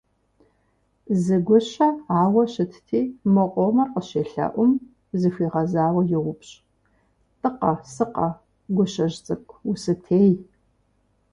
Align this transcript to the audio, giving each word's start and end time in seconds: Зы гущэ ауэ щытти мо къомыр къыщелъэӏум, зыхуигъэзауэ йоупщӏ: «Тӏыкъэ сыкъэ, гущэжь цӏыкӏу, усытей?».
Зы 1.23 1.35
гущэ 1.47 1.87
ауэ 2.21 2.43
щытти 2.53 3.01
мо 3.33 3.45
къомыр 3.53 3.89
къыщелъэӏум, 3.93 4.71
зыхуигъэзауэ 5.19 6.01
йоупщӏ: 6.11 6.59
«Тӏыкъэ 7.41 7.73
сыкъэ, 7.93 8.29
гущэжь 8.75 9.17
цӏыкӏу, 9.25 9.59
усытей?». 9.71 10.31